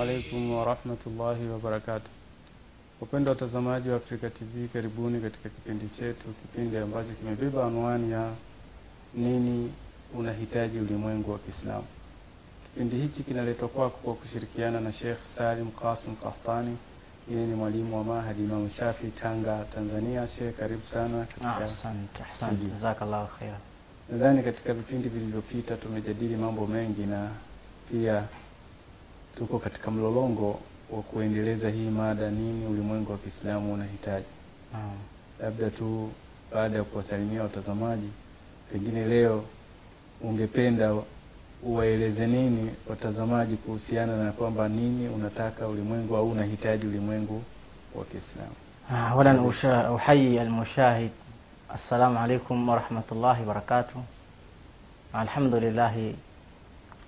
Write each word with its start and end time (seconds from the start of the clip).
alaikum 0.00 0.50
warahmatullahi 0.56 1.46
wabarakatu. 1.48 2.10
Wapendwa 3.00 3.32
watazamaji 3.32 3.88
wa 3.88 3.96
Afrika 3.96 4.30
TV, 4.30 4.68
karibuni 4.72 5.20
katika 5.20 5.48
kipindi 5.48 5.88
chetu, 5.88 6.26
kipindi 6.42 6.76
ambacho 6.76 7.12
kimebeba 7.12 7.66
anwani 7.66 8.12
ya 8.12 8.30
nini 9.14 9.72
unahitaji 10.14 10.78
ulimwengu 10.78 11.32
wa 11.32 11.38
Kiislamu. 11.38 11.84
Kipindi 12.64 12.96
hichi 12.96 13.22
kinaletwa 13.22 13.68
kwako 13.68 13.98
kwa 14.04 14.14
kushirikiana 14.14 14.80
na 14.80 14.92
Sheikh 14.92 15.22
Salim 15.22 15.70
Qasim 15.70 16.16
Qahtani. 16.16 16.76
Yeye 17.32 17.46
ni 17.46 17.54
mwalimu 17.54 17.96
wa 17.98 18.04
Mahadi 18.04 18.42
Imam 18.44 18.70
Shafi, 18.70 19.06
Tanga, 19.06 19.64
Tanzania. 19.74 20.26
Sheikh, 20.26 20.56
karibu 20.56 20.86
sana 20.86 21.18
katika 21.26 21.56
Asante, 21.56 22.22
asante, 22.28 22.64
jazakallahu 22.66 23.26
khair. 23.38 23.54
Nadhani 24.12 24.42
katika 24.42 24.74
vipindi 24.74 25.08
vilivyopita 25.08 25.76
tumejadili 25.76 26.36
mambo 26.36 26.66
mengi 26.66 27.00
na 27.06 27.30
pia 27.90 28.24
tuko 29.38 29.58
katika 29.58 29.90
mlolongo 29.90 30.60
wa 30.90 31.02
kuendeleza 31.02 31.70
hii 31.70 31.88
mada, 31.90 32.30
nini 32.30 32.66
ulimwengu 32.66 33.12
wa 33.12 33.18
Kiislamu 33.18 33.74
unahitaji. 33.74 34.26
Ah. 34.74 35.42
Labda 35.42 35.70
tu 35.70 36.10
baada 36.54 36.76
ya 36.78 36.84
kuwasalimia 36.84 37.42
watazamaji, 37.42 38.08
pengine 38.72 39.04
leo 39.06 39.44
ungependa 40.20 40.94
uwaeleze 41.62 42.26
nini 42.26 42.70
watazamaji 42.90 43.56
kuhusiana 43.56 44.24
na 44.24 44.32
kwamba 44.32 44.68
nini 44.68 45.08
unataka 45.08 45.68
ulimwengu 45.68 46.16
au 46.16 46.30
unahitaji 46.30 46.86
ulimwengu 46.86 47.42
wa 47.94 48.04
Kiislamu? 48.04 48.52
Ah, 48.92 49.14
wala 49.14 49.42
uhayi 49.92 50.38
almushahid. 50.38 51.10
Assalamu 51.74 52.18
alaikum 52.18 52.68
warahmatullahi 52.68 53.40
wabarakatuh. 53.40 53.96
Alhamdulillah 55.12 55.94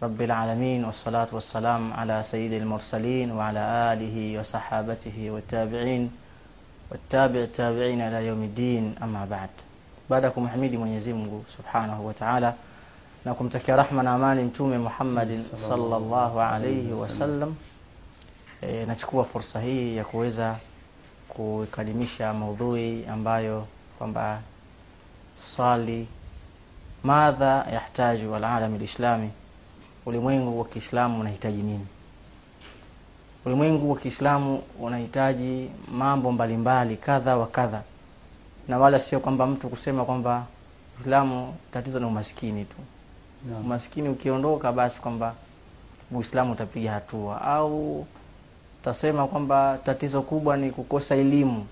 رب 0.02 0.22
العالمين 0.22 0.84
والصلاة 0.84 1.28
والسلام 1.32 1.92
على 1.92 2.22
سيد 2.22 2.52
المرسلين 2.52 3.32
وعلى 3.32 3.92
آله 3.92 4.40
وصحابته 4.40 5.30
والتابعين 5.30 6.10
والتابع 6.90 7.40
التابعين 7.40 8.00
إلى 8.00 8.26
يوم 8.26 8.42
الدين 8.42 8.94
أما 9.02 9.24
بعد. 9.30 9.48
بعدكم 10.10 10.48
حميد 10.48 10.74
من 10.74 10.86
يزيمه 10.86 11.42
سبحانه 11.46 12.00
وتعالى 12.00 12.54
نكم 13.26 13.48
تكي 13.48 13.72
رحمة 13.72 14.14
أمان 14.14 14.52
تومي 14.52 14.78
محمد 14.78 15.34
صلى 15.34 15.96
الله 15.96 16.42
عليه 16.42 16.92
وسلم. 16.92 17.56
نتكوى 18.64 19.24
فرصة 19.24 19.60
هي 19.60 19.96
يكويزا 19.96 20.56
كويكاليميشا 21.28 22.32
موضوعي 22.32 23.12
أمبايو 23.12 23.62
كومبا 23.98 24.40
صالي 25.38 26.04
ماذا 27.04 27.66
يحتاج 27.70 28.20
العالم 28.20 28.74
الإسلامي 28.74 29.30
ulimwengu 30.06 30.58
wa 30.58 30.64
Kiislamu 30.64 31.20
unahitaji 31.20 31.62
nini? 31.62 31.86
Ulimwengu 33.46 33.90
wa 33.90 33.96
Kiislamu 33.98 34.62
unahitaji 34.80 35.68
mambo 35.92 36.32
mbalimbali 36.32 36.96
kadha 36.96 37.36
wa 37.36 37.46
kadha, 37.46 37.82
na 38.68 38.78
wala 38.78 38.98
sio 38.98 39.20
kwamba 39.20 39.46
mtu 39.46 39.68
kusema 39.68 40.04
kwamba 40.04 40.46
Uislamu 40.98 41.54
tatizo 41.72 42.00
ni 42.00 42.06
umaskini 42.06 42.64
tu. 42.64 42.76
Naam. 43.50 43.60
Umaskini 43.64 44.08
ukiondoka, 44.08 44.72
basi 44.72 45.00
kwamba 45.00 45.34
Uislamu 46.12 46.52
utapiga 46.52 46.92
hatua, 46.92 47.42
au 47.42 48.06
tasema 48.84 49.26
kwamba 49.26 49.78
tatizo 49.84 50.22
kubwa 50.22 50.56
ni 50.56 50.70
kukosa 50.70 51.14
elimu. 51.14 51.66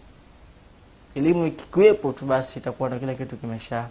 Elimu 1.15 1.47
ikiwepo 1.47 2.13
tu, 2.13 2.25
basi 2.27 2.59
itakuwa 2.59 2.89
na 2.91 2.99
kila 2.99 3.15
kitu 3.15 3.37
kimesha 3.37 3.87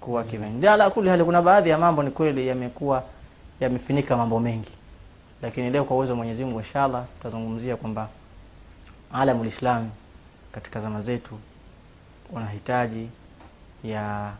kuwa 0.00 0.24
kime. 0.24 0.68
Ala 0.70 0.90
kuli 0.90 1.08
hali, 1.08 1.24
kuna 1.24 1.42
baadhi 1.42 1.70
ya 1.70 1.78
mambo 1.78 2.02
ni 2.02 2.10
kweli 2.10 2.46
yamekuwa 2.48 3.02
yamefinika 3.60 4.16
mambo 4.16 4.40
mengi, 4.40 4.72
lakini 5.42 5.70
leo 5.70 5.84
kwa 5.84 5.96
uwezo 5.96 6.12
wa 6.12 6.16
Mwenyezi 6.16 6.44
Mungu 6.44 6.58
inshallah 6.60 7.04
tutazungumzia 7.16 7.76
kwamba 7.76 8.08
alamul 9.12 9.46
Islam 9.46 9.90
katika 10.52 10.80
zama 10.80 11.00
zetu 11.02 11.38
unahitaji 12.32 13.08
ya 13.84 14.32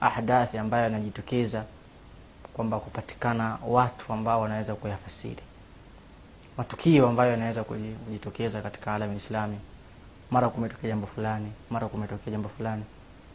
ahdathi 0.00 0.58
ambayo 0.58 0.84
yanajitokeza 0.84 1.64
kwamba 2.54 2.78
kupatikana 2.80 3.58
watu 3.66 4.12
ambao 4.12 4.40
wanaweza 4.40 4.74
kuyafasiri. 4.74 5.42
Matukio 6.58 7.08
ambayo 7.08 7.30
yanaweza 7.30 7.64
kujitokeza 7.64 8.62
katika 8.62 8.94
alam 8.94 9.16
islami. 9.16 9.56
Mara 10.30 10.48
kumetokea 10.48 10.90
jambo 10.90 11.06
fulani, 11.06 11.52
mara 11.70 11.86
kumetokea 11.88 12.30
jambo 12.32 12.48
fulani, 12.48 12.84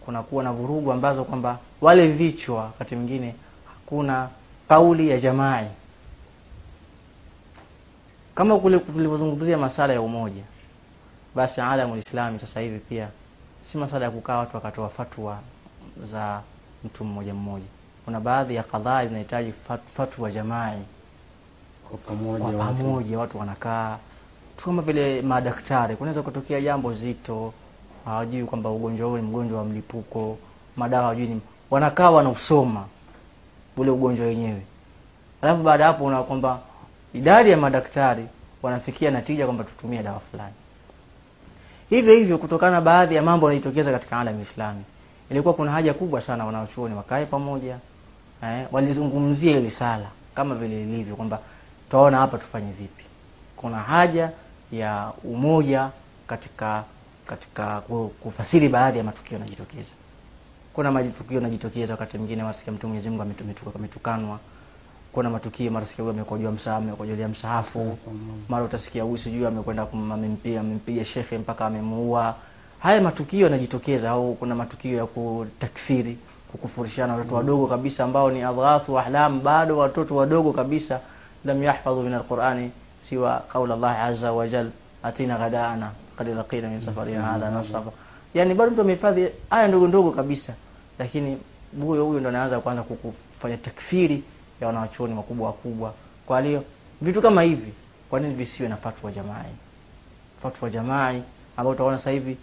kunakuwa 0.06 0.44
na 0.44 0.52
vurugu 0.52 0.92
ambazo 0.92 1.24
kwamba 1.24 1.60
wale 1.82 2.08
vichwa, 2.12 2.56
wakati 2.64 2.96
mwingine 2.96 3.36
hakuna 3.68 4.30
kauli 4.70 5.10
ya 5.10 5.18
jamai, 5.20 5.68
kama 8.36 8.60
kule 8.60 8.80
tulivyozungumzia 8.80 9.58
masala 9.58 9.94
ya 9.94 10.02
umoja. 10.02 10.42
Basi 11.36 11.62
alamul 11.62 11.98
islami 11.98 12.40
sasa 12.40 12.60
hivi 12.60 12.80
pia 12.80 13.08
si 13.62 13.78
masala 13.78 14.06
ya 14.06 14.12
kukaa 14.12 14.38
watu 14.38 14.56
wakatoa 14.56 14.90
fatwa 14.90 15.40
za 16.12 16.42
mtu 16.84 17.04
mmoja 17.04 17.34
mmoja. 17.34 17.66
Kuna 18.06 18.20
baadhi 18.20 18.56
ya 18.56 18.64
kadhaa 18.64 19.06
zinahitaji 19.06 19.52
fat- 19.70 19.88
fatwa 19.94 20.32
jamai 20.32 20.78
Kwa 21.90 21.98
pamoja 21.98 22.40
kwa 22.46 22.48
watu- 22.50 22.58
pamoja 22.78 23.20
watu 23.20 23.40
wanakaa 23.40 23.98
tu 24.58 24.66
kama 24.66 24.82
vile 24.82 25.22
madaktari. 25.22 25.96
Kunaweza 25.96 26.22
kutokea 26.22 26.62
jambo 26.62 26.94
zito, 26.94 27.54
hawajui 28.06 28.44
kwamba 28.44 28.70
ugonjwa 28.70 29.10
huu 29.10 29.16
ni 29.18 29.22
mgonjwa 29.24 29.58
wa 29.60 29.66
mlipuko, 29.66 30.38
madawa 30.78 31.04
hawajui 31.04 31.40
wanakaa 31.70 32.10
wanausoma 32.12 32.86
ule 33.80 33.92
ugonjwa 33.92 34.26
wenyewe, 34.26 34.62
alafu 35.42 35.64
baada 35.64 35.86
hapo 35.86 36.06
una 36.06 36.24
kwamba 36.24 36.60
idadi 37.14 37.50
ya 37.50 37.58
madaktari 37.58 38.26
wanafikia 38.62 39.12
natija 39.12 39.46
kwamba 39.46 39.64
tutumie 39.64 40.04
dawa 40.04 40.20
fulani. 40.20 40.54
Hivyo 41.90 42.14
hivyo, 42.14 42.38
kutokana 42.38 42.72
na 42.72 42.82
baadhi 42.82 43.16
ya 43.16 43.22
mambo 43.22 43.48
yanayotokeza 43.48 43.92
katika 43.92 44.20
alam 44.20 44.42
Islami, 44.42 44.84
ilikuwa 45.32 45.54
kuna 45.54 45.72
haja 45.72 45.94
kubwa 45.94 46.22
sana 46.22 46.46
wanaochuoni 46.46 46.96
wakae 46.96 47.26
pamoja 47.26 47.78
eh, 48.44 48.66
walizungumzia 48.72 49.56
hili 49.56 49.70
sala 49.72 50.06
kama 50.36 50.56
vile 50.56 50.82
ilivyo 50.82 51.16
kwamba 51.16 51.40
tutaona 51.86 52.18
hapa 52.18 52.38
tufanye 52.38 52.72
vipi. 52.72 53.04
Kuna 53.58 53.78
haja 53.80 54.32
ya 54.72 55.12
umoja 55.24 55.90
katika 56.28 56.84
katika 57.28 57.82
kufasiri 58.24 58.70
baadhi 58.70 58.98
ya 58.98 59.04
matukio 59.04 59.38
yanajitokeza. 59.38 59.94
Kuna 60.80 60.92
matukio 60.92 61.36
yanajitokeza 61.36 61.94
wakati 61.94 62.18
mwingine 62.18 62.44
wasikia 62.44 62.74
mtu 62.74 62.88
Mwenyezi 62.88 63.10
Mungu 63.10 63.22
ametumetuka 63.22 63.72
ametukanwa. 63.80 64.40
Kuna 65.12 65.30
matukio 65.30 65.72
mara 65.72 65.86
sikia 65.86 66.04
huyu 66.04 66.16
amekojoa 66.16 66.52
msahafu, 66.52 66.84
amekojolia 66.84 67.28
msahafu. 67.28 67.98
Mara 68.50 68.64
utasikia 68.64 69.04
huyu 69.04 69.18
sijui 69.18 69.46
amekwenda 69.46 69.86
kumamempia, 69.86 70.60
amempiga 70.60 71.06
shekhe 71.06 71.38
mpaka 71.38 71.66
amemuua. 71.66 72.36
Haya 72.80 73.02
matukio 73.02 73.40
yanajitokeza, 73.44 74.10
au 74.10 74.36
kuna 74.36 74.56
matukio 74.56 74.98
ya 74.98 75.06
kutakfiri, 75.06 76.18
kukufurishana 76.52 77.14
watoto 77.16 77.36
wadogo 77.36 77.68
kabisa 77.68 78.04
ambao 78.04 78.32
ni 78.32 78.44
adghathu 78.44 79.00
ahlam, 79.00 79.42
bado 79.42 79.78
watoto 79.78 80.16
wadogo 80.16 80.54
kabisa, 80.54 81.00
lam 81.46 81.64
yahfadhu 81.64 82.02
min 82.02 82.14
alqurani 82.14 82.72
siwa 83.02 83.44
qaula 83.54 83.74
Allah 83.74 84.04
azza 84.04 84.32
wa 84.32 84.48
jal. 84.48 84.70
Atina 85.04 85.38
ghadaana 85.38 85.92
qad 86.18 86.28
laqina 86.28 86.68
min 86.70 86.82
safarina 86.82 87.22
hadha 87.24 87.50
nasaba, 87.52 87.92
yani 88.34 88.54
bado 88.54 88.72
mtu 88.72 88.82
amehifadhi 88.82 89.28
aya 89.50 89.68
ndogo 89.68 89.88
ndogo 89.88 90.12
kabisa, 90.12 90.54
lakini 91.00 91.38
huyo 91.82 92.06
huyo 92.06 92.20
ndo 92.20 92.30
anaanza 92.30 92.60
kwanza 92.60 92.84
kufanya 92.84 93.58
takfiri 93.58 94.24
ya 94.62 94.68
wanawachuoni 94.68 95.14
wakubwa 95.16 95.48
wakubwa. 95.48 95.94
Kwa 96.26 96.42
hiyo 96.42 96.64
vitu 97.02 97.22
kama 97.22 97.42
hivi, 97.42 97.74
kwa 98.10 98.20
nini 98.20 98.34
visiwe 98.36 98.70
na 98.70 98.78
fatwa 98.78 99.12
jamai? 99.12 99.52
Fatwa 100.42 100.70
jamai 100.70 101.24
ambao 101.58 101.74
utaona 101.74 101.98
sasa 101.98 102.12
hivi 102.12 102.38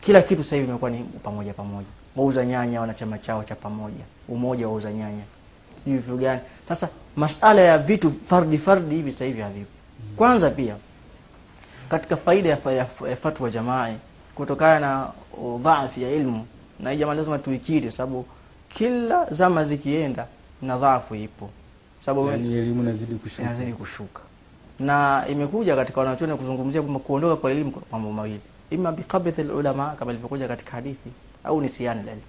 kila 0.00 0.22
kitu 0.22 0.44
sasa 0.44 0.56
hivi 0.56 0.68
imekuwa 0.68 0.90
ni 0.90 0.98
pamoja 1.22 1.52
pamoja. 1.52 1.86
Wauza 2.16 2.44
nyanya 2.46 2.80
wana 2.80 2.94
chama 2.94 3.18
chao 3.18 3.44
cha 3.44 3.54
pamoja, 3.54 4.04
umoja 4.28 4.66
wa 4.66 4.70
wauza 4.72 4.92
nyanya, 4.92 5.22
sijui 5.84 5.98
vitu 5.98 6.16
gani. 6.16 6.40
Sasa 6.68 6.88
masala 7.16 7.60
ya 7.60 7.78
vitu 7.78 8.12
fardi 8.26 8.58
fardi 8.58 8.94
hivi 8.94 9.12
sasa 9.12 9.24
hivi 9.24 9.40
havipo. 9.40 9.70
Kwanza 10.16 10.50
pia 10.50 10.76
katika 11.88 12.16
faida 12.16 12.48
ya, 12.48 12.56
fa- 12.56 12.72
ya, 12.72 12.86
ya 13.10 13.16
fatwa 13.16 13.50
jamai 13.50 13.96
kutokana 14.34 14.80
na 14.80 15.08
dhaifu 15.62 16.00
ya 16.00 16.10
ilmu, 16.10 16.46
na 16.82 16.96
jamaa 16.96 17.14
lazima 17.14 17.38
tuikiri, 17.38 17.92
sababu 17.92 18.26
kila 18.68 19.26
zama 19.30 19.64
zikienda 19.64 20.26
na 20.62 20.78
dhaafu 20.78 21.14
ipo, 21.14 21.50
sababu 22.04 22.28
yani 22.30 22.54
elimu 22.54 22.82
inazidi 22.82 23.14
kushuka. 23.14 23.42
inazidi 23.42 23.72
kushuka. 23.72 24.20
Na 24.78 25.24
imekuja 25.28 25.76
katika 25.76 26.00
wanachuoni 26.00 26.34
kuzungumzia 26.34 26.82
kwamba 26.82 27.00
kuondoka 27.00 27.36
kwa 27.36 27.50
elimu 27.50 27.70
kwa 27.70 27.82
mambo 27.92 28.12
mawili, 28.12 28.40
ima 28.70 28.92
biqabdhi 28.92 29.42
ulama 29.42 29.88
kama 29.98 30.10
ilivyokuja 30.12 30.48
katika 30.48 30.70
hadithi 30.72 31.10
au 31.44 31.60
nisiyani 31.60 32.02
la 32.02 32.12
ilmu, 32.12 32.22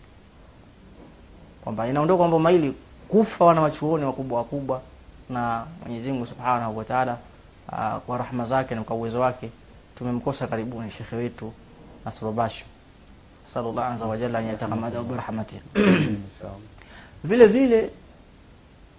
kwamba 1.64 1.88
inaondoka 1.88 2.18
kwa 2.18 2.26
mambo 2.28 2.40
mawili, 2.40 2.74
kufa 3.10 3.46
wanawachuoni 3.46 4.06
wakubwa 4.06 4.38
wakubwa, 4.38 4.82
na 5.30 5.66
Mwenyezi 5.86 6.12
Mungu 6.12 6.26
Subhanahu 6.26 6.78
wa 6.78 6.84
Ta'ala 6.86 7.18
ah, 7.72 8.00
kwa 8.00 8.18
rahma 8.18 8.46
zake 8.46 8.76
na 8.76 8.84
kwa 8.84 8.96
uwezo 8.96 9.20
wake 9.20 9.50
tumemkosa 9.96 10.48
karibuni 10.48 10.92
shekhe 10.92 11.16
wetu 11.16 11.54
Nasr 12.06 12.32
Basho, 12.32 12.66
sallallahu 13.54 13.94
azza 13.94 14.06
wa 14.06 14.18
jalla 14.18 14.42
yatakamada 14.42 15.04
bi 15.04 15.16
rahmatihi 15.16 15.62
vile 17.24 17.48
vile 17.48 17.90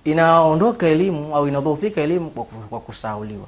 inaondoka 0.05 0.87
elimu 0.87 1.37
au 1.37 1.49
inadhoofika 1.49 2.01
elimu 2.01 2.31
kwa, 2.31 2.81
kusahauliwa. 2.81 3.47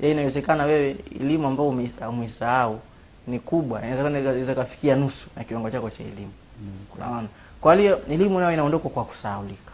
ya 0.00 0.10
inawezekana 0.10 0.64
wewe 0.64 0.96
elimu 1.20 1.46
ambayo 1.46 1.68
ume- 1.68 1.90
umeisahau 2.08 2.80
ni 3.26 3.38
kubwa 3.38 3.78
inawezekana 3.82 4.18
inaweza 4.20 4.54
kafikia 4.54 4.96
nusu 4.96 5.26
na 5.36 5.44
kiwango 5.44 5.70
chako 5.70 5.90
cha 5.90 6.02
elimu 6.04 6.32
Unaona? 6.96 7.28
kwa 7.60 7.74
hiyo 7.74 8.00
elimu 8.10 8.38
nayo 8.40 8.52
inaondoka 8.52 8.88
kwa 8.88 9.04
kusahaulika 9.04 9.72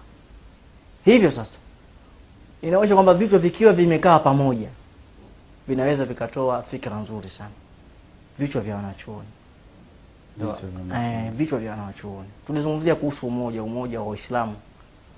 hivyo 1.05 1.31
sasa 1.31 1.59
inaonyesha 2.63 2.95
kwamba 2.95 3.15
vichwa 3.15 3.39
vikiwa 3.39 3.73
vimekaa 3.73 4.19
pamoja 4.19 4.69
vinaweza 5.69 6.05
vikatoa 6.05 6.63
fikra 6.63 6.97
nzuri 6.97 7.31
sana 7.31 7.51
Vichwa 8.39 8.61
vya 8.61 8.77
wanachuoni. 8.77 9.29
Eh, 10.95 11.31
vichwa 11.33 11.59
vya 11.59 11.71
wanachuoni 11.71 12.29
tulizungumzia 12.47 12.95
kuhusu 12.95 13.27
umoja 13.27 13.63
umoja 13.63 14.01
wa 14.01 14.07
waislamu 14.07 14.57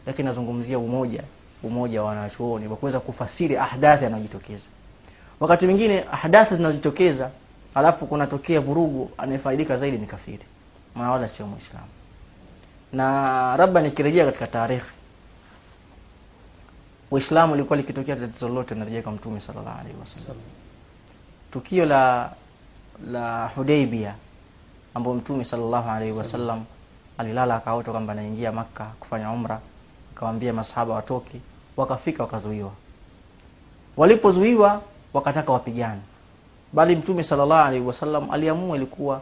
lakini 0.07 0.29
nazungumzia 0.29 0.79
umoja 0.79 1.23
umoja 1.63 2.03
wa 2.03 2.09
wanachuoni 2.09 2.69
wa 2.69 2.77
kuweza 2.77 3.01
kufasiri 3.01 3.57
ahdathi 3.57 4.05
yanayojitokeza. 4.05 4.69
Wakati 5.41 5.67
mwingine 5.67 6.05
ahdathi 6.13 6.57
zinazojitokeza 6.57 7.31
alafu 7.75 8.07
kunatokea 8.07 8.61
vurugu 8.61 9.11
anayefaidika 9.19 9.77
zaidi 9.77 9.99
ni 9.99 10.07
kafiri. 10.07 10.45
Maana 10.95 11.11
wala 11.11 11.29
sio 11.29 11.47
Muislamu. 11.47 11.87
na 12.93 13.57
labda 13.57 13.81
nikirejea 13.81 14.25
katika 14.25 14.47
taarikhi 14.47 14.93
Uislamu 17.11 17.55
ilikuwa 17.55 17.77
likitokea 17.77 18.17
tatizo 18.17 18.49
lolote 18.49 18.75
narejea 18.75 19.03
kwa 19.03 19.13
mtume 19.13 19.41
sallallahu 19.41 19.79
alaihi 19.81 19.99
wasallam. 20.01 20.37
Tukio 21.53 21.87
la 21.87 22.31
la 23.11 23.49
hudaibia 23.49 24.15
ambao 24.95 25.15
mtume 25.15 25.45
sallallahu 25.45 25.91
alaihi 25.91 26.19
wasallam 26.19 26.65
alilala 27.19 27.57
akaota 27.57 27.91
kwamba 27.91 28.13
anaingia 28.13 28.53
makka 28.53 28.85
kufanya 29.01 29.31
umra 29.31 29.61
akawaambia 30.17 30.53
masahaba 30.53 30.95
watoke 30.95 31.41
wakafika 31.77 32.23
wakazuiwa. 32.23 32.71
Walipozuiwa 33.97 34.83
wakataka 35.13 35.53
wapigane. 35.53 36.01
Bali 36.73 36.97
mtume 36.97 37.23
sallallahu 37.25 37.67
alaihi 37.69 37.87
wasallam 37.87 38.31
aliamua 38.31 38.77
ilikuwa 38.77 39.21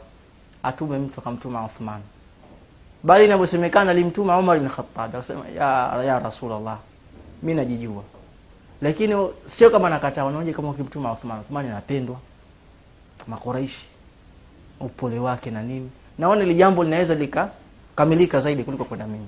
atume 0.62 0.98
mtu 0.98 1.20
akamtuma 1.20 1.64
uthman. 1.64 2.00
Bali 3.02 3.24
inavyosemekana 3.24 3.90
alimtuma 3.90 4.38
umar 4.38 4.56
ibn 4.56 4.68
khattab 4.68 5.14
akasema 5.16 5.48
ya, 5.48 6.02
ya 6.04 6.18
rasulllah 6.18 6.78
mi 7.42 7.54
najijua. 7.54 8.02
Lakini 8.82 9.28
sio 9.46 9.70
kama 9.70 9.90
nakataa 9.90 10.24
wanaoje 10.24 10.52
kama 10.52 10.70
ukimtuma 10.70 11.12
uthman 11.12 11.40
uthman 11.40 11.66
anapendwa. 11.66 12.16
Makoraishi 13.26 13.86
upole 14.82 15.18
wake 15.18 15.50
na 15.50 15.62
nini. 15.62 15.90
Naona 16.18 16.42
ili 16.42 16.54
jambo 16.54 16.84
linaweza 16.84 17.14
likakamilika 17.14 18.40
zaidi 18.40 18.64
kuliko 18.64 18.84
kwenda 18.84 19.06
mimi 19.06 19.26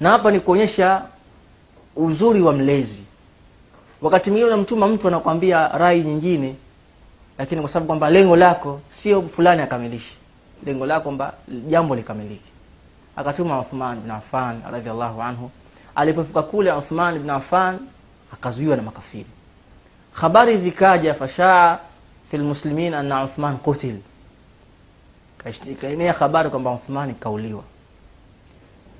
na 0.00 0.10
hapa 0.10 0.30
ni 0.30 0.40
kuonyesha 0.40 1.02
uzuri 1.96 2.40
wa 2.40 2.52
mlezi. 2.52 3.02
Wakati 4.02 4.30
mwingine 4.30 4.52
unamtuma 4.52 4.88
mtu 4.88 5.08
anakwambia 5.08 5.68
rai 5.68 6.00
nyingine 6.00 6.54
lakini 7.38 7.60
kwa 7.60 7.70
sababu 7.70 7.86
kwamba 7.86 8.10
lengo 8.10 8.36
lako 8.36 8.80
sio 8.90 9.22
fulani 9.22 9.62
akamilishe. 9.62 10.14
Lengo 10.66 10.86
lako 10.86 11.02
kwamba 11.02 11.32
jambo 11.68 11.94
likamilike. 11.94 12.50
Akatuma 13.16 13.60
uthman 13.60 14.00
bin 14.00 14.10
affan 14.10 14.60
radhiallahu 14.72 15.22
anhu. 15.22 15.50
Alipofika 15.94 16.42
kule 16.42 16.72
uthman 16.72 17.18
bin 17.18 17.30
affan 17.30 17.78
akazuiwa 18.32 18.76
na 18.76 18.82
makafiri. 18.82 19.26
Habari 20.12 20.56
zikaja 20.56 21.14
fashaa 21.14 21.78
fi 22.30 22.38
lmuslimin 22.38 22.94
anna 22.94 23.24
uthman 23.24 23.56
qutil 23.56 23.96
ikaenea 25.50 26.12
habari 26.12 26.50
kwamba 26.50 26.70
uthmani 26.72 27.14
kauliwa. 27.14 27.62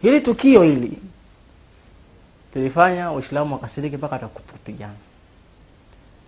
Hili 0.03 0.21
tukio 0.21 0.63
hili 0.63 0.99
lilifanya 2.55 3.11
waislamu 3.11 3.55
wakasiriki 3.55 3.97
mpaka 3.97 4.17
atakupigana. 4.17 4.95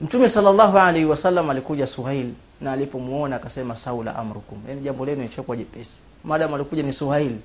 mtume 0.01 0.29
salllahu 0.29 0.79
alaihi 0.79 1.05
wasallam 1.07 1.51
alikuja 1.51 1.87
suhail 1.87 2.31
na 2.61 2.73
alipomuona 2.73 3.37
akasema 3.37 3.77
saula 3.77 4.17
amrukum. 4.17 4.59
Yani 4.69 4.81
jambo 4.81 5.07
lenu 5.07 5.23
lishakuwa 5.23 5.57
jepesi. 5.57 5.99
Maadamu 6.25 6.55
alikuja 6.55 6.83
ni 6.83 6.93
suhail 6.93 7.37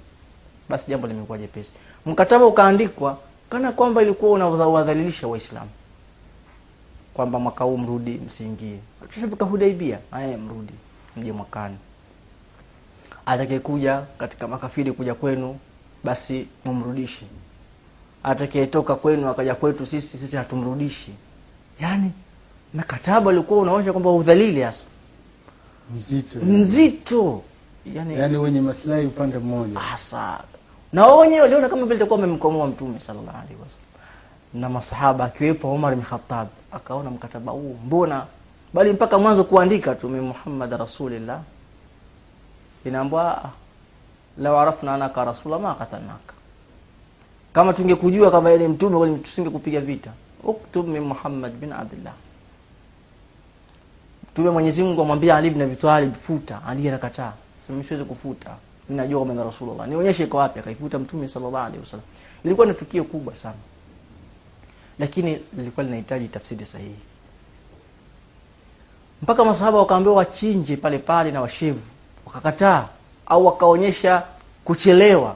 basi 0.69 0.89
jambo 0.89 1.07
limekuwa 1.07 1.38
jepesi. 1.38 1.71
Mkataba 2.06 2.45
ukaandikwa 2.45 3.17
kana 3.50 3.71
kwamba 3.71 4.01
ilikuwa 4.01 4.31
unawadhalilisha 4.31 5.27
waislamu. 5.27 5.69
Kwamba 7.13 7.39
mwaka 7.39 7.63
huu 7.63 7.77
mrudi 7.77 8.12
msiingie. 8.27 8.77
Tushafika 9.09 9.45
hudaibia 9.45 10.00
aya 10.12 10.38
mrudi. 10.38 10.74
Mje 11.17 11.31
mwakani 11.31 11.77
atakayekuja 13.25 14.01
katika 14.18 14.47
makafiri 14.47 14.91
kuja 14.91 15.13
kwenu 15.15 15.57
basi 16.03 16.47
mumrudishe 16.65 17.25
atakayetoka 18.23 18.95
kwenu 18.95 19.29
akaja 19.29 19.56
kwetu 19.56 19.85
sisi 19.85 20.18
sisi 20.18 20.35
hatumrudishi. 20.35 21.12
Yani 21.79 22.12
mkataba 22.73 23.29
ulikuwa 23.29 23.59
unaonyesha 23.59 23.91
kwamba 23.91 24.12
udhalili 24.12 24.62
hasa. 24.62 24.83
Mzito. 25.97 26.39
Mzito. 26.39 27.41
Yani, 27.95 28.19
yani 28.19 28.38
wenye 28.38 28.62
maslahi 28.62 29.06
upande 29.06 29.38
mmoja. 29.38 29.79
Hasa. 29.79 30.39
Na 30.94 31.06
wao 31.06 31.17
wenyewe 31.19 31.41
waliona 31.41 31.69
kama 31.69 31.83
vile 31.83 31.95
itakuwa 31.95 32.19
wamemkomoa 32.19 32.67
mtume 32.67 33.00
sallallahu 33.00 33.38
alaihi 33.38 33.53
wasallam. 33.63 33.88
Na 34.53 34.69
masahaba 34.69 35.25
akiwepo 35.25 35.74
Umar 35.74 35.95
bin 35.95 36.03
Khattab 36.03 36.47
akaona 36.71 37.09
mkataba 37.12 37.51
huu. 37.51 37.77
Mbona? 37.85 38.25
Bali 38.74 38.94
mpaka 38.94 39.17
mwanzo 39.17 39.44
kuandika 39.44 39.95
tu 39.95 40.09
Muhammad 40.09 40.71
rasulillah 40.71 41.39
inaambwa 42.86 43.50
law 44.38 44.60
arafna 44.60 44.94
anaka 44.94 45.25
rasula 45.25 45.60
ma 45.60 45.75
qatalnaka 45.75 46.33
kama 47.54 47.74
tungekujua 47.74 48.31
kama 48.31 48.50
yeye 48.50 48.68
mtume 48.68 48.95
wala 48.95 49.18
tusingekupiga 49.18 49.81
vita 49.81 50.12
uktub 50.44 50.88
min 50.88 51.01
Muhammad 51.01 51.54
bin 51.54 51.72
Abdullah 51.74 52.13
Mtume 54.31 54.50
Mwenyezi 54.50 54.83
Mungu 54.83 55.01
amwambia 55.01 55.36
Ali 55.38 55.48
ibn 55.48 55.62
Abi 55.62 55.75
futa, 56.22 56.62
Ali 56.68 56.88
anakataa. 56.88 57.33
Sema 57.57 57.83
siwezi 57.83 58.06
kufuta. 58.06 58.50
Mimi 58.89 59.01
najua 59.01 59.25
kama 59.25 59.44
Rasulullah. 59.44 59.88
Nionyeshe 59.88 60.24
iko 60.24 60.38
wapi 60.38 60.60
akaifuta 60.60 61.00
Mtume 61.00 61.27
sallallahu 61.27 61.66
alaihi 61.66 61.80
wasallam. 61.80 62.06
Ilikuwa 62.45 62.68
ni 62.68 62.74
tukio 62.74 63.04
kubwa 63.04 63.36
sana. 63.36 63.56
Lakini 65.00 65.39
lilikuwa 65.57 65.84
linahitaji 65.84 66.27
tafsiri 66.27 66.66
sahihi. 66.66 66.95
Mpaka 69.22 69.45
masahaba 69.45 69.77
wakaambiwa 69.77 70.16
wachinje 70.16 70.77
pale 70.77 70.98
pale 71.00 71.31
na 71.31 71.42
washevu. 71.42 71.81
Wakakataa 72.36 72.88
au 73.25 73.45
wakaonyesha 73.45 74.24
kuchelewa 74.66 75.36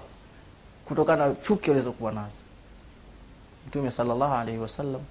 kutokana 0.86 1.28
na 1.28 1.36
chuki 1.36 1.70
walizokuwa 1.70 2.12
nazo. 2.12 2.36
Mtume 3.68 3.92
sallallahu 3.92 4.34
alaihi 4.34 4.60
wasallam 4.60 5.02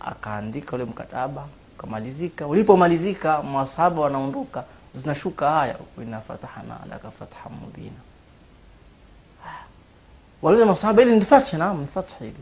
akaandika 0.00 0.76
ule 0.76 0.84
mkataba 0.84 1.46
ukamalizika. 1.78 2.46
Ulipomalizika 2.46 3.42
masahaba 3.42 4.02
wanaondoka 4.02 4.64
zinashuka 4.94 5.60
aya 5.62 5.76
inna 6.02 6.20
fatahna 6.20 6.78
laka 6.90 7.10
fathan 7.10 7.52
mubina. 7.60 7.96
Waliza 10.42 10.66
masahaba 10.66 11.02
ili 11.02 11.14
ni 11.16 11.20
fathi 11.20 11.56
naam 11.56 11.80
ni 11.80 11.86
fathi 11.86 12.14
hili. 12.18 12.36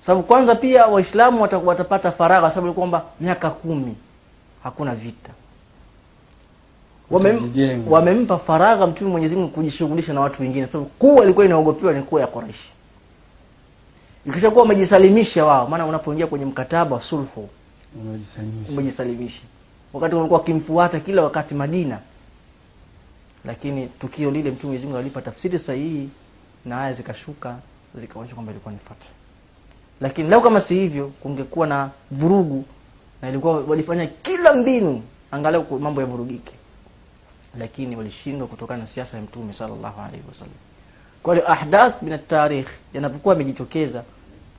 Sababu 0.00 0.22
kwanza 0.26 0.54
pia 0.54 0.86
waislamu 0.86 1.42
watapata 1.42 2.12
faragha 2.12 2.50
sababu 2.50 2.74
kwamba 2.74 3.04
miaka 3.20 3.50
kumi 3.50 3.96
hakuna 4.62 4.94
vita 4.94 5.30
Wamem, 7.10 7.38
wamempa 7.88 8.38
faragha 8.38 8.86
mtume 8.86 9.10
Mwenyezi 9.10 9.36
Mungu 9.36 9.48
kujishughulisha 9.48 10.12
na 10.12 10.20
watu 10.20 10.42
wengine. 10.42 10.66
Sababu 10.66 10.90
kuwa 10.90 11.24
ilikuwa 11.24 11.46
inaogopiwa 11.46 11.92
ni 11.92 12.02
kuwa 12.02 12.20
ya 12.20 12.26
Quraish 12.26 12.60
ikishakuwa 14.26 14.62
wamejisalimisha 14.62 15.44
wao 15.44 15.68
maana 15.68 15.86
unapoingia 15.86 16.26
kwenye 16.26 16.44
mkataba 16.44 16.96
wa 16.96 17.02
sulhu 17.02 17.48
umejisalimisha 18.00 18.72
umejisalimisha. 18.72 19.40
Wakati 19.92 20.14
walikuwa 20.16 20.40
wakimfuata 20.40 21.00
kila 21.00 21.22
wakati 21.22 21.54
Madina. 21.54 21.98
Lakini 23.44 23.86
tukio 23.86 24.30
lile 24.30 24.50
mtume 24.50 24.64
Mwenyezi 24.68 24.86
Mungu 24.86 24.98
alipa 24.98 25.22
tafsiri 25.22 25.58
sahihi 25.58 26.08
na 26.64 26.80
aya 26.80 26.92
zikashuka 26.92 27.56
zikaonyesha 27.94 28.34
kwamba 28.34 28.52
ilikuwa 28.52 28.72
ni 28.72 28.78
fatwa 28.80 29.08
lakini 30.00 30.28
leo 30.28 30.40
kama 30.40 30.60
si 30.60 30.74
hivyo 30.74 31.06
kungekuwa 31.20 31.66
na 31.66 31.90
vurugu 32.10 32.64
na 33.22 33.28
ilikuwa 33.28 33.60
walifanya 33.60 34.06
kila 34.06 34.54
mbinu 34.54 35.02
angalau 35.30 35.78
mambo 35.78 36.00
yavurugike 36.00 36.52
lakini 37.59 37.95
walishindwa 37.95 38.47
kutokana 38.47 38.79
na 38.81 38.87
siasa 38.87 39.17
ya 39.17 39.23
mtume 39.23 39.53
sallallahu 39.53 40.01
alaihi 40.01 40.23
wasallam 40.29 40.53
kwa 41.23 41.33
hiyo 41.35 41.51
ahdath 41.51 42.01
min 42.01 42.19
tarikh 42.27 42.67
yanapokuwa 42.93 43.33
yamejitokeza 43.33 44.03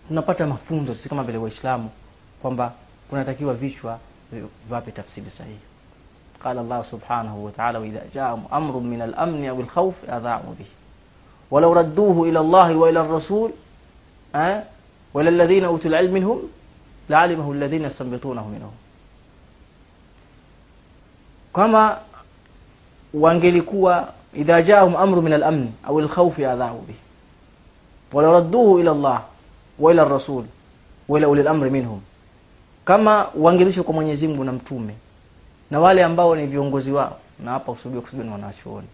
tunapata 0.08 0.46
mafunzo 0.46 0.94
sisi 0.94 1.08
kama 1.08 1.24
vile 1.24 1.38
waislamu 1.38 1.90
kwamba 2.42 2.72
kunatakiwa 3.10 3.54
vichwa 3.54 3.98
vi- 4.32 4.42
viwape 4.66 4.92
tafsiri 4.92 5.30
sahihi 5.30 5.58
قال 6.44 6.58
الله 6.58 6.82
سبحانه 6.82 7.36
وتعالى 7.36 7.78
وإذا 7.78 8.02
جاءهم 8.14 8.44
أمر 8.52 8.74
من 8.78 9.02
الأمن 9.02 9.44
أو 9.48 9.60
الخوف 9.60 10.04
أذاعوا 10.04 10.54
به 10.58 10.66
ولو 11.50 11.72
ردوه 11.72 12.28
إلى 12.28 12.40
الله 12.40 12.76
وإلى 12.76 13.00
الرسول 13.00 13.50
أه؟ 14.34 14.62
وإلى 15.14 15.28
الذين 15.28 15.64
أوتوا 15.64 15.90
العلم 15.90 16.12
منهم 16.14 16.38
لعلمه 17.10 17.52
الذين 17.52 17.84
يستنبطونه 17.84 18.48
منهم 18.48 18.72
كما 21.56 22.00
wangelikuwa 23.15 24.07
idha 24.33 24.61
jaahum 24.61 24.95
amru 24.95 25.21
min 25.21 25.33
al-amn 25.33 25.67
au 25.83 25.99
al-khawfi 25.99 26.45
adha'u 26.45 26.81
bih 26.87 26.95
radduhu 28.13 28.79
ila 28.79 28.91
Allah 28.91 29.23
wa 29.79 29.91
ila 29.91 30.01
ar-rasul 30.01 30.43
wala 31.07 31.27
ulil 31.29 31.47
amri 31.47 31.69
minhum. 31.69 32.01
Kama 32.85 33.27
uangalisho 33.35 33.83
kwa 33.83 33.93
Mwenyezi 33.93 34.27
Mungu 34.27 34.43
na 34.43 34.51
mtume 34.51 34.95
na 35.71 35.79
wale 35.79 36.03
ambao 36.03 36.35
ni 36.35 36.45
viongozi 36.47 36.91
wao 36.91 37.17
na 37.43 37.51
hapa 37.51 37.71
kusudiwa 37.71 38.01
kusudiwa 38.01 38.25
ni 38.25 38.31
wanachuoni. 38.31 38.87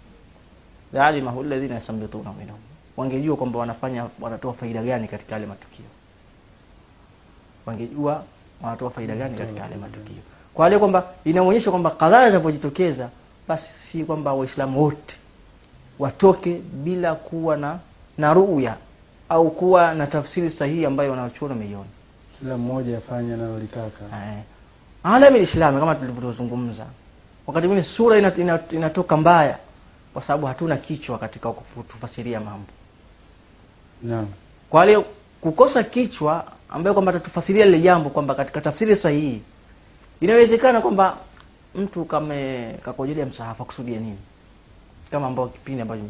Laalimahu 0.93 1.41
alladhina 1.41 1.73
yasambituna 1.73 2.33
minhum. 2.33 2.59
Wangejua 2.97 3.35
kwamba 3.35 3.59
wanafanya 3.59 4.05
wanatoa 4.21 4.53
faida 4.53 4.83
gani 4.83 5.07
katika 5.07 5.33
yale 5.35 5.45
matukio. 5.45 5.85
Wangejua 7.65 8.23
wanatoa 8.61 8.89
faida 8.89 9.15
gani 9.15 9.37
katika 9.37 9.59
yale 9.59 9.75
matukio. 9.75 10.21
Kwa 10.53 10.63
wale 10.63 10.77
kwamba 10.79 11.03
inaonyesha 11.25 11.69
kwamba 11.71 11.89
kadhaa 11.89 12.29
zinapojitokeza 12.29 13.09
basi 13.51 13.71
si 13.73 14.03
kwamba 14.03 14.33
waislamu 14.33 14.81
wote 14.83 15.15
watoke 15.99 16.61
bila 16.73 17.15
kuwa 17.15 17.57
na 17.57 17.79
na 18.17 18.33
ruya 18.33 18.75
au 19.29 19.51
kuwa 19.51 19.93
na 19.93 20.07
tafsiri 20.07 20.49
sahihi 20.49 20.85
ambayo 20.85 21.11
wanachuoni 21.11 21.53
wameiona. 21.53 21.85
Kila 22.39 22.57
mmoja 22.57 22.97
afanye 22.97 23.33
analolitaka. 23.33 24.05
Eh. 24.05 24.43
alami 25.03 25.47
kama 25.79 25.95
tulivyozungumza. 25.95 26.85
Wakati 27.47 27.67
mwingine 27.67 27.83
sura 27.83 28.17
ina, 28.17 28.35
ina, 28.35 28.59
inatoka 28.71 29.17
mbaya 29.17 29.57
kwa 30.13 30.21
sababu 30.21 30.47
hatuna 30.47 30.77
kichwa 30.77 31.17
katika 31.17 31.51
kutufasiria 31.51 32.39
mambo. 32.39 32.71
Naam. 34.03 34.27
Kwa 34.69 34.85
hiyo 34.85 35.05
kukosa 35.41 35.83
kichwa 35.83 36.45
ambayo 36.69 36.93
kwamba 36.93 37.09
atatufasiria 37.11 37.65
lile 37.65 37.79
jambo 37.79 38.09
kwamba 38.09 38.35
katika 38.35 38.61
tafsiri 38.61 38.95
sahihi 38.95 39.41
inawezekana 40.21 40.81
kwamba 40.81 41.17
mtu 41.75 42.05
kame 42.05 42.73
kakojelea 42.81 43.25
msahafu 43.25 43.63
akusudia 43.63 43.99
nini 43.99 44.17
kama 45.11 45.27
ambao 45.27 45.47
kipindi 45.47 45.81
ambacho 45.81 46.03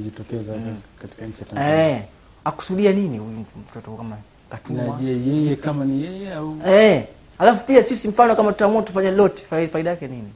jitokeza 0.00 0.52
mm. 0.52 0.76
katika 1.02 1.26
nchi 1.26 1.40
ya 1.40 1.46
Tanzania 1.48 1.88
eh, 1.90 2.02
akusudia 2.44 2.92
nini 2.92 3.18
huyu 3.18 3.30
mtu 3.30 3.58
mtoto 3.58 3.90
kama 3.90 4.10
na 4.10 4.16
katumwa 4.50 4.98
je 5.00 5.10
yeye 5.30 5.56
kama 5.56 5.84
ni 5.84 6.04
yeye 6.04 6.34
au 6.34 6.56
Eh, 6.66 7.04
alafu 7.38 7.64
pia 7.64 7.82
sisi 7.82 8.08
mfano 8.08 8.36
kama 8.36 8.52
tutaamua 8.52 8.82
tufanye 8.82 9.10
loti 9.10 9.44
faida 9.44 9.90
yake 9.90 10.08
nini? 10.08 10.32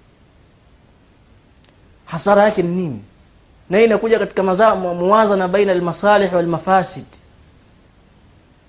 Hasara 2.04 2.42
yake 2.42 2.62
ni 2.62 2.76
nini? 2.76 3.00
Na 3.70 3.78
hii 3.78 3.84
inakuja 3.84 4.18
katika 4.18 4.42
mazao 4.42 4.76
muwaza 4.76 5.00
muwazana 5.04 5.48
baina 5.48 5.72
almasalih 5.72 6.34
wal 6.34 6.46
mafasid. 6.46 7.04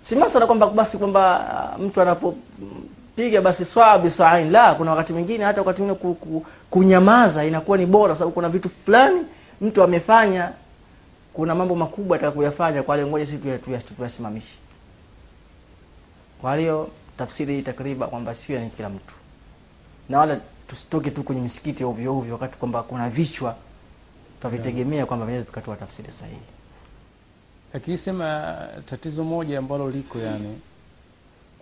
Si 0.01 0.15
masala 0.15 0.46
kwamba 0.48 0.67
basi 0.67 0.98
kwamba 0.98 1.46
mtu 1.79 2.01
mtu 2.01 2.38
anapopiga 3.17 3.41
basi 3.41 3.65
swaa 3.65 3.98
bisain 3.98 4.51
la, 4.51 4.75
kuna 4.75 4.91
wakati 4.91 5.13
mwingine 5.13 5.43
hata 5.43 5.62
wakati 5.62 5.81
mwingine 5.81 6.00
ku, 6.01 6.15
ku, 6.15 6.45
kunyamaza 6.69 7.45
inakuwa 7.45 7.77
ni 7.77 7.86
bora 7.86 8.15
sababu 8.15 8.31
kuna 8.31 8.50
vitu 8.50 8.69
fulani 8.69 9.22
mtu 9.62 9.84
amefanya 9.84 10.51
kuna 11.34 11.55
mambo 11.55 11.75
makubwa 11.75 12.17
atakayofanya 12.17 12.84
kwa 12.84 12.95
hiyo 12.95 13.07
ngoja 13.07 13.25
sisi 13.25 13.38
tuya- 13.38 13.57
tuya- 13.57 13.81
tuyasimamishe. 13.95 14.57
Kwa 16.41 16.55
hiyo 16.57 16.89
tafsiri 17.17 17.55
hii 17.55 17.62
takriban 17.62 18.10
kwamba 18.10 18.36
sio 18.36 18.60
ni 18.60 18.69
kila 18.69 18.89
mtu, 18.89 19.13
na 20.10 20.19
wala 20.19 20.39
tusitoke 20.67 21.12
tu 21.12 21.24
kwenye 21.24 21.41
misikiti 21.41 21.84
ovyo 21.84 22.17
ovyo, 22.17 22.34
wakati 22.34 22.57
kwamba 22.57 22.84
kuna 22.84 23.10
vichwa 23.10 23.55
tutavitegemea 24.36 25.05
kwamba 25.05 25.25
vinaweza 25.25 25.45
vikatoa 25.50 25.75
tafsiri 25.75 26.12
sahihi. 26.12 26.39
Akisema 27.74 28.57
tatizo 28.86 29.24
moja 29.24 29.60
ambalo 29.60 29.89
liko 29.91 30.19
yani 30.19 30.60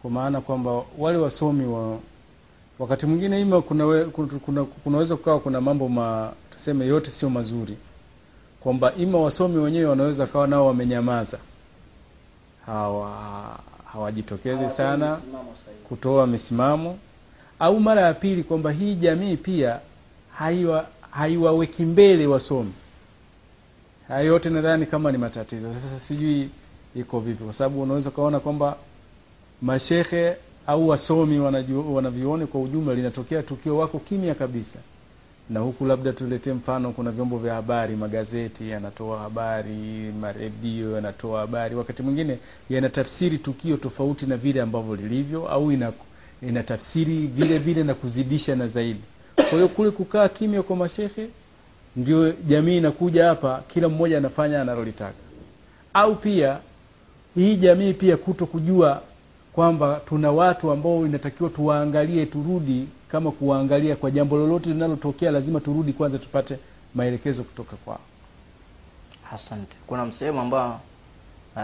kwa 0.03 0.11
maana 0.11 0.41
kwamba 0.41 0.81
wale 0.97 1.17
wasomi 1.17 1.65
wa 1.65 1.97
wakati 2.79 3.05
mwingine 3.05 3.41
ima 3.41 3.61
kunawe, 3.61 4.05
kuna, 4.05 4.27
kuna, 4.27 4.63
kunaweza 4.63 5.15
kukawa 5.15 5.39
kuna 5.39 5.61
mambo 5.61 5.89
ma 5.89 6.31
tuseme 6.51 6.85
yote 6.85 7.11
sio 7.11 7.29
mazuri. 7.29 7.77
Kwamba 8.59 8.93
ima 8.95 9.17
wasomi 9.17 9.57
wenyewe 9.57 9.85
wanaweza 9.85 10.27
kawa 10.27 10.47
nao 10.47 10.67
wamenyamaza. 10.67 11.37
Hawa 12.65 13.11
hawajitokezi 13.93 14.69
sana 14.69 15.19
kutoa 15.89 16.27
misimamo. 16.27 16.97
Au 17.59 17.79
mara 17.79 18.01
ya 18.01 18.13
pili 18.13 18.43
kwamba 18.43 18.71
hii 18.71 18.95
jamii 18.95 19.37
pia 19.37 19.79
haiwa 20.35 20.85
haiwaweki 21.11 21.83
mbele 21.83 22.27
wasomi. 22.27 22.73
Haya 24.07 24.21
yote 24.21 24.49
nadhani 24.49 24.85
kama 24.85 25.11
ni 25.11 25.17
matatizo. 25.17 25.73
Sasa 25.73 25.99
sijui 25.99 26.49
iko 26.95 27.19
vipi 27.19 27.43
kwa 27.43 27.53
sababu 27.53 27.81
unaweza 27.81 28.09
ukaona 28.09 28.39
kwamba 28.39 28.75
mashehe 29.63 30.35
au 30.67 30.87
wasomi 30.87 31.39
wanavyuoni 31.93 32.45
kwa 32.47 32.61
ujumla 32.61 32.93
linatokea 32.93 33.43
tukio 33.43 33.77
wako 33.77 33.99
kimya 33.99 34.35
kabisa. 34.35 34.79
Na 35.49 35.59
huku 35.59 35.85
labda 35.85 36.13
tuletee 36.13 36.53
mfano 36.53 36.91
kuna 36.91 37.11
vyombo 37.11 37.37
vya 37.37 37.53
habari 37.53 37.95
magazeti 37.95 38.69
yanatoa 38.69 39.19
habari 39.19 40.11
maredio 40.21 40.91
yanatoa 40.95 41.39
habari. 41.39 41.75
Wakati 41.75 42.03
mwingine 42.03 42.37
yanatafsiri 42.69 43.37
tukio 43.37 43.77
tofauti 43.77 44.25
na 44.25 44.37
vile 44.37 44.61
ambavyo 44.61 44.95
lilivyo 44.95 45.47
au 45.49 45.71
inatafsiri 46.41 47.27
vile 47.27 47.59
vile 47.59 47.83
na 47.83 47.93
kuzidisha 47.93 48.55
na 48.55 48.67
zaidi. 48.67 48.99
Kwa 49.35 49.45
hiyo 49.51 49.67
kule 49.67 49.91
kukaa 49.91 50.29
kimya 50.29 50.63
kwa 50.63 50.75
mashehe 50.75 51.27
ndio 51.95 52.31
jamii 52.31 52.77
inakuja 52.77 53.25
hapa 53.25 53.63
kila 53.73 53.89
mmoja 53.89 54.17
anafanya 54.17 54.61
analolitaka. 54.61 55.13
Au 55.93 56.15
pia 56.15 56.57
hii 57.35 57.55
jamii 57.55 57.93
pia 57.93 58.17
kuto 58.17 58.45
kujua 58.45 59.01
kwamba 59.53 60.01
tuna 60.09 60.31
watu 60.31 60.71
ambao 60.71 61.05
inatakiwa 61.05 61.49
tuwaangalie 61.49 62.25
turudi 62.25 62.87
kama 63.11 63.31
kuwaangalia 63.31 63.95
kwa 63.95 64.11
jambo 64.11 64.37
lolote 64.37 64.69
linalotokea 64.69 65.31
lazima 65.31 65.59
turudi 65.59 65.93
kwanza 65.93 66.17
tupate 66.17 66.57
maelekezo 66.95 67.43
kutoka 67.43 67.75
kwao 67.75 67.99
Asante. 69.33 69.77
Kuna 69.87 70.05
msehemu 70.05 70.39
ambao 70.39 70.81
uh, 71.55 71.61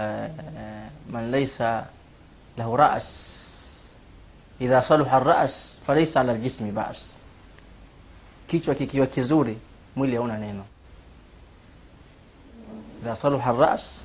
man 1.11 1.31
laisa 1.31 1.85
lahu 2.57 2.77
ras 2.77 3.05
idha 4.59 4.81
saluha 4.81 5.17
ar-ras 5.17 5.75
falaisa 5.87 6.19
ala 6.21 6.31
al-jismi 6.31 6.71
bas, 6.71 7.19
kichwa 8.47 8.75
kikiwa 8.75 9.07
kizuri 9.07 9.57
mwili 9.95 10.15
hauna 10.15 10.37
neno. 10.37 10.65
Idha 13.01 13.15
saluha 13.15 13.49
ar-ras 13.49 14.01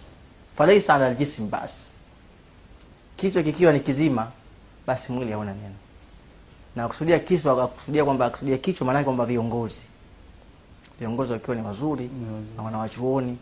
falaisa 0.56 0.94
ala 0.94 1.06
al-jismi 1.06 1.48
bas, 1.48 1.88
kichwa 3.24 3.42
kikiwa 3.42 3.72
ni 3.72 3.80
kizima 3.80 4.30
basi 4.86 5.12
mwili 5.12 5.32
hauna 5.32 5.54
neno. 5.54 5.74
Na 6.76 6.88
kusudia 6.88 7.18
kichwa, 7.18 7.64
akusudia 7.64 8.04
kwamba 8.04 8.26
akusudia 8.26 8.58
kichwa, 8.58 8.86
maana 8.86 9.04
kwamba 9.04 9.26
viongozi. 9.26 9.82
Viongozi 11.00 11.32
wakiwa 11.32 11.56
ni 11.56 11.62
wazuri 11.62 12.10
na 12.56 12.62
wanawachuoni. 12.62 13.38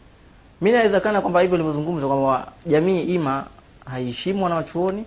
Mi 0.61 0.73
nawezekana 0.73 1.21
kwamba 1.21 1.41
hivyo 1.41 1.55
ilivyozungumza 1.55 2.07
kwamba 2.07 2.53
jamii 2.67 3.01
ima 3.03 3.47
haiheshimu 3.85 4.45
wanawachuoni 4.45 5.05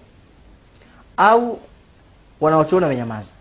au 1.18 1.60
wanawachuoni 2.42 2.84
wamenyamaza 2.84 3.32